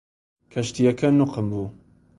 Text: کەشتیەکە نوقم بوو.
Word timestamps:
کەشتیەکە 0.53 1.07
نوقم 1.19 1.45
بوو. 1.51 1.67